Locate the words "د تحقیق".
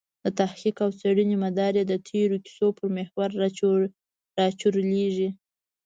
0.23-0.77